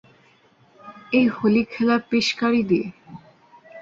এই 1.13 1.27
হলি 1.37 1.61
খেলার 1.71 2.01
পিস্কারি 2.09 2.61
দিয়ে? 2.69 2.87